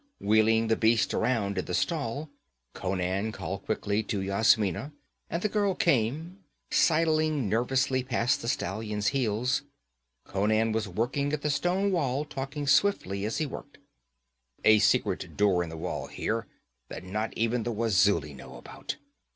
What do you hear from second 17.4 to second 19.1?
the Wazuli know about.